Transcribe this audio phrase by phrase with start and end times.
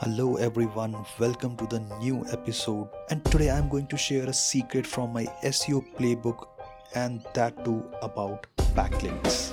[0.00, 2.88] Hello everyone, welcome to the new episode.
[3.10, 6.46] And today I'm going to share a secret from my SEO playbook
[6.94, 9.50] and that too about backlinks.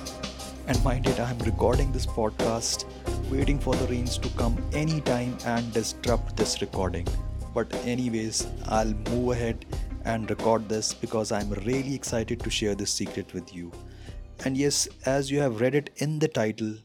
[0.68, 2.84] And mind it, I'm recording this podcast,
[3.28, 7.08] waiting for the rains to come anytime and disrupt this recording.
[7.52, 9.66] But, anyways, I'll move ahead
[10.04, 13.72] and record this because I'm really excited to share this secret with you.
[14.44, 16.76] And yes, as you have read it in the title,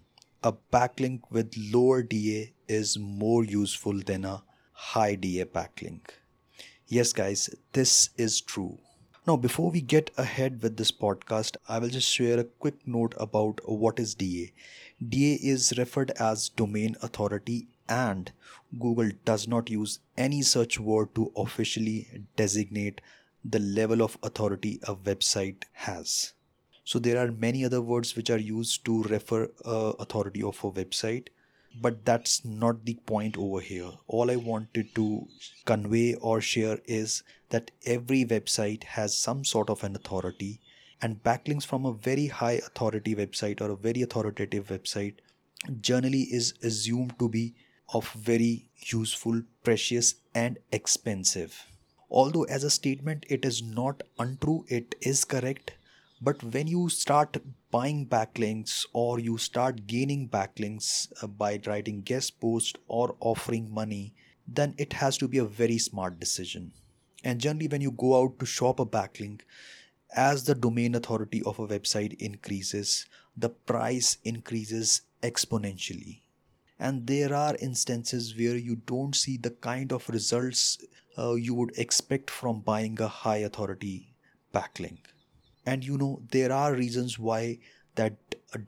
[0.43, 6.11] a backlink with lower DA is more useful than a high DA backlink.
[6.87, 8.77] Yes, guys, this is true.
[9.27, 13.13] Now, before we get ahead with this podcast, I will just share a quick note
[13.17, 14.51] about what is DA.
[15.07, 18.31] DA is referred as domain authority, and
[18.79, 23.01] Google does not use any such word to officially designate
[23.43, 26.33] the level of authority a website has.
[26.83, 30.71] So there are many other words which are used to refer uh, authority of a
[30.71, 31.27] website,
[31.79, 33.91] but that's not the point over here.
[34.07, 35.27] All I wanted to
[35.65, 40.59] convey or share is that every website has some sort of an authority,
[41.01, 45.15] and backlinks from a very high authority website or a very authoritative website
[45.81, 47.53] generally is assumed to be
[47.93, 51.67] of very useful, precious, and expensive.
[52.09, 55.71] Although, as a statement, it is not untrue, it is correct
[56.23, 57.37] but when you start
[57.71, 64.13] buying backlinks or you start gaining backlinks uh, by writing guest posts or offering money,
[64.47, 66.73] then it has to be a very smart decision.
[67.23, 69.41] And generally, when you go out to shop a backlink,
[70.15, 76.21] as the domain authority of a website increases, the price increases exponentially.
[76.77, 80.77] And there are instances where you don't see the kind of results
[81.17, 84.13] uh, you would expect from buying a high authority
[84.53, 84.99] backlink
[85.65, 87.59] and you know there are reasons why
[87.95, 88.15] that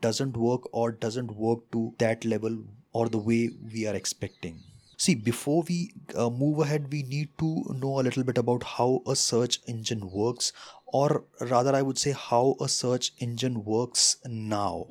[0.00, 2.58] doesn't work or doesn't work to that level
[2.92, 4.60] or the way we are expecting.
[4.96, 9.02] See before we uh, move ahead we need to know a little bit about how
[9.06, 10.52] a search engine works
[10.86, 14.86] or rather i would say how a search engine works now.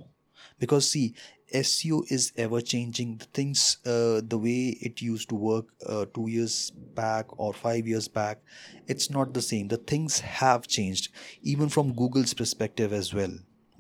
[0.60, 1.16] Because see
[1.54, 3.18] SEO is ever changing.
[3.18, 7.88] The things, uh, the way it used to work uh, two years back or five
[7.88, 8.42] years back,
[8.88, 9.68] it's not the same.
[9.68, 11.10] The things have changed,
[11.42, 13.32] even from Google's perspective as well.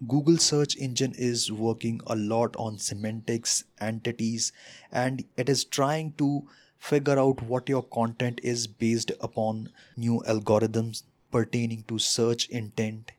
[0.07, 4.51] Google search engine is working a lot on semantics, entities,
[4.91, 6.47] and it is trying to
[6.77, 13.11] figure out what your content is based upon new algorithms pertaining to search intent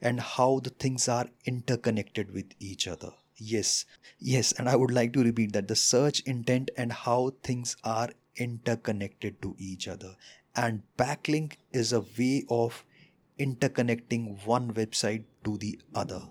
[0.00, 3.12] and how the things are interconnected with each other.
[3.42, 3.86] Yes,
[4.18, 8.10] yes, and I would like to repeat that the search intent and how things are
[8.36, 10.14] interconnected to each other.
[10.54, 12.84] And backlink is a way of
[13.38, 16.22] interconnecting one website to the other.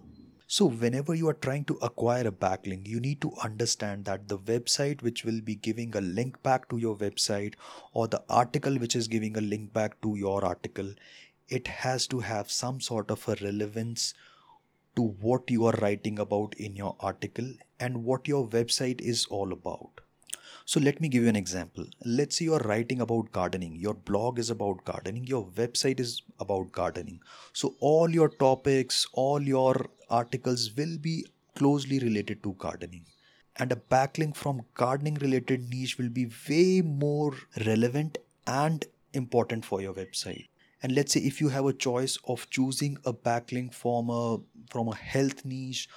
[0.45, 4.37] So, whenever you are trying to acquire a backlink, you need to understand that the
[4.37, 7.55] website which will be giving a link back to your website
[7.93, 10.93] or the article which is giving a link back to your article,
[11.47, 14.13] it has to have some sort of a relevance
[14.99, 17.49] to what you are writing about in your article
[17.79, 20.01] and what your website is all about.
[20.65, 21.85] So, let me give you an example.
[22.05, 26.71] Let's say you're writing about gardening, your blog is about gardening, your website is about
[26.71, 27.21] gardening.
[27.53, 33.05] So, all your topics, all your articles will be closely related to gardening.
[33.55, 37.33] And a backlink from gardening related niche will be way more
[37.65, 40.45] relevant and important for your website
[40.81, 44.37] and let's say if you have a choice of choosing a backlink from a
[44.69, 45.87] from a health niche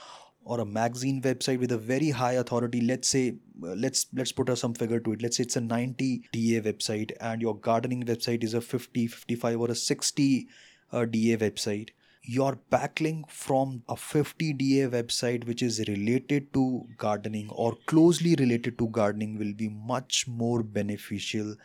[0.44, 3.34] or a magazine website with a very high authority let's say
[3.64, 5.22] uh, let's let's put a some figure to it.
[5.22, 9.60] Let's say it's a 90 da website and your gardening website is a 50 55
[9.60, 10.48] or a 60
[10.92, 11.90] uh, da website.
[12.24, 18.78] Your backlink from a 50 da website which is related to gardening or closely related
[18.78, 21.56] to gardening will be much more beneficial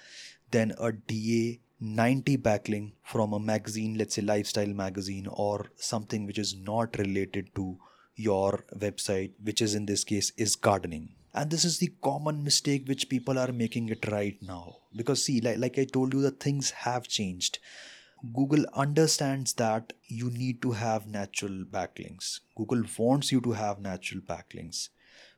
[0.52, 6.40] than a da 90 backlink from a magazine, let's say lifestyle magazine, or something which
[6.40, 7.78] is not related to
[8.16, 11.10] your website, which is in this case is gardening.
[11.34, 14.78] And this is the common mistake which people are making it right now.
[14.96, 17.60] Because see, like, like I told you, the things have changed.
[18.34, 22.40] Google understands that you need to have natural backlinks.
[22.56, 24.90] Google wants you to have natural backlinks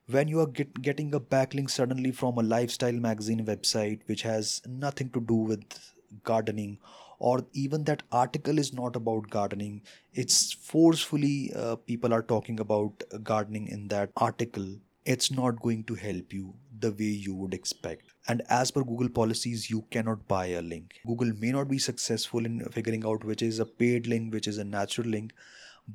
[0.07, 4.61] when you are get, getting a backlink suddenly from a lifestyle magazine website which has
[4.65, 5.63] nothing to do with
[6.23, 6.77] gardening
[7.19, 9.81] or even that article is not about gardening.
[10.13, 14.75] It's forcefully uh, people are talking about gardening in that article.
[15.05, 18.05] It's not going to help you the way you would expect.
[18.27, 20.95] And as per google policies you cannot buy a link.
[21.05, 24.57] Google may not be successful in figuring out which is a paid link which is
[24.57, 25.33] a natural link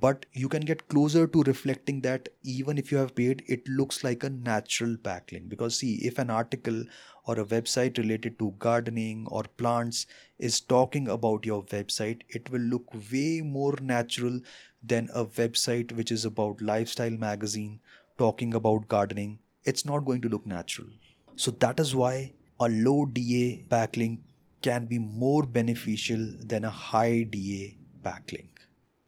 [0.01, 4.03] but you can get closer to reflecting that even if you have paid it looks
[4.03, 6.83] like a natural backlink because see if an article
[7.27, 10.07] or a website related to gardening or plants
[10.39, 14.41] is talking about your website it will look way more natural
[14.83, 17.81] than a website which is about lifestyle magazine
[18.19, 19.39] talking about gardening.
[19.65, 20.89] It's not going to look natural.
[21.37, 24.21] So that is why a low DA backlink
[24.63, 28.54] can be more beneficial than a high DA backlink.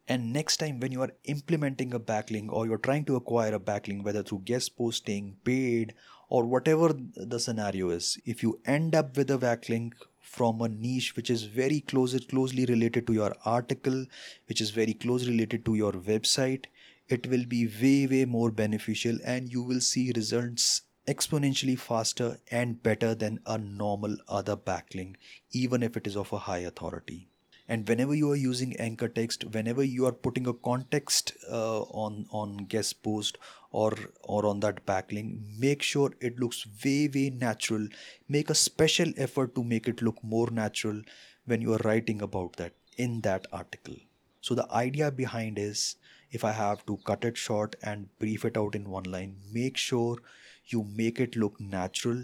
[0.09, 3.59] And next time, when you are implementing a backlink or you're trying to acquire a
[3.59, 5.93] backlink, whether through guest posting, paid,
[6.29, 11.15] or whatever the scenario is, if you end up with a backlink from a niche
[11.17, 14.05] which is very close, closely related to your article,
[14.47, 16.65] which is very closely related to your website,
[17.09, 22.81] it will be way, way more beneficial and you will see results exponentially faster and
[22.81, 25.15] better than a normal other backlink,
[25.51, 27.29] even if it is of a high authority
[27.67, 32.25] and whenever you are using anchor text whenever you are putting a context uh, on
[32.31, 33.37] on guest post
[33.71, 33.93] or
[34.23, 37.87] or on that backlink make sure it looks way way natural.
[38.29, 41.01] Make a special effort to make it look more natural
[41.45, 43.95] when you are writing about that in that article.
[44.41, 45.95] So the idea behind is
[46.31, 49.77] if i have to cut it short and brief it out in one line make
[49.77, 50.17] sure
[50.65, 52.23] you make it look natural.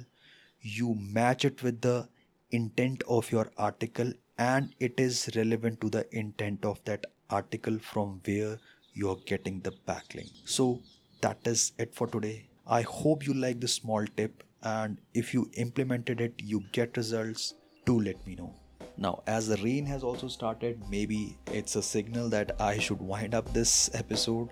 [0.62, 2.10] You match it with the
[2.52, 8.22] intent of your article and it is relevant to the intent of that article from
[8.26, 8.58] where
[8.94, 10.32] you're getting the backlink.
[10.46, 10.82] So
[11.22, 12.50] that is it for today.
[12.66, 17.54] I hope you like this small tip and if you implemented it, you get results,
[17.86, 18.54] do let me know.
[18.98, 23.34] Now, as the rain has also started, maybe it's a signal that I should wind
[23.34, 24.50] up this episode.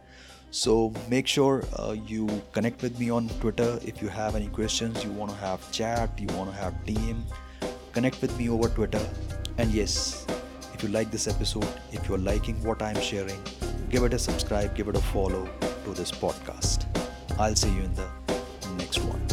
[0.49, 5.03] So make sure uh, you connect with me on Twitter if you have any questions,
[5.03, 7.21] you want to have chat, you want to have DM,
[7.93, 9.07] connect with me over Twitter
[9.57, 10.25] and yes,
[10.73, 13.41] if you like this episode, if you're liking what I'm sharing,
[13.89, 15.47] give it a subscribe, give it a follow
[15.85, 16.85] to this podcast.
[17.39, 18.07] I'll see you in the
[18.77, 19.30] next one.